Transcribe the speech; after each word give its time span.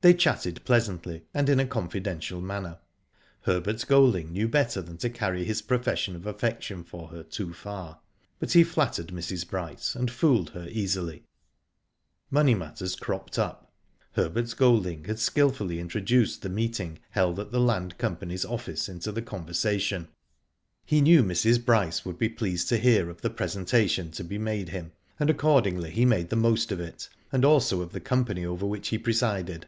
They 0.00 0.14
chatted 0.14 0.64
pleasantly 0.64 1.24
and 1.34 1.48
in 1.48 1.58
a 1.58 1.66
confidential 1.66 2.40
manner. 2.40 2.78
Herbert 3.42 3.84
Golding 3.88 4.32
knew 4.32 4.46
better 4.46 4.80
than 4.80 4.96
to 4.98 5.10
carry 5.10 5.44
his 5.44 5.60
profession 5.60 6.14
of 6.14 6.24
affection 6.24 6.84
for 6.84 7.08
her 7.08 7.24
too 7.24 7.52
far, 7.52 7.98
but 8.38 8.52
he 8.52 8.62
flattered 8.62 9.08
Mrs. 9.08 9.50
Bryce, 9.50 9.96
and 9.96 10.08
fooled 10.08 10.50
her 10.50 10.68
easily. 10.70 11.24
Money 12.30 12.54
matters 12.54 12.94
cropped 12.94 13.40
up. 13.40 13.72
Herbert 14.12 14.54
Golding 14.56 15.02
had 15.06 15.18
skilfully 15.18 15.80
introduced 15.80 16.42
the 16.42 16.48
meeting 16.48 17.00
held 17.10 17.40
at 17.40 17.50
the 17.50 17.58
Land 17.60 17.98
Company's 17.98 18.44
office 18.44 18.88
into 18.88 19.10
the 19.10 19.20
conversation. 19.20 20.06
He 20.86 21.00
knew 21.00 21.24
Mrs. 21.24 21.64
Bryce 21.64 22.04
would 22.04 22.18
be 22.20 22.28
pleased 22.28 22.68
to 22.68 22.78
hear 22.78 23.10
of 23.10 23.22
the 23.22 23.30
presentation 23.30 24.12
to 24.12 24.22
be 24.22 24.38
made 24.38 24.68
him, 24.68 24.92
and 25.18 25.28
accord 25.28 25.64
ingly 25.64 25.90
he 25.90 26.04
made 26.04 26.30
the 26.30 26.36
most 26.36 26.70
of 26.70 26.78
it, 26.78 27.08
and 27.32 27.44
also 27.44 27.80
of 27.82 27.90
the 27.90 27.98
company 27.98 28.46
over 28.46 28.64
which 28.64 28.88
he 28.90 28.96
presided. 28.96 29.66